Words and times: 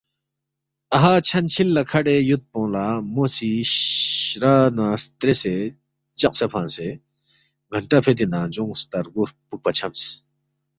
اَہا 0.95 1.13
چھن 1.27 1.43
چھِل 1.53 1.67
لہ 1.75 1.83
کھڈے 1.89 2.15
یودپونگ 2.29 2.69
لہ 2.73 2.85
مو 3.13 3.23
سی 3.35 3.51
شرا 3.73 4.55
نہ 4.75 4.85
ستریسے 5.03 5.55
چقسے 6.19 6.45
فنگسے 6.53 6.89
گھنٹہ 7.73 7.97
فیدی 8.05 8.25
ننگجونگ 8.31 8.73
سترگو 8.81 9.23
ہرپُوکپا 9.27 9.71
چھمس 9.77 10.03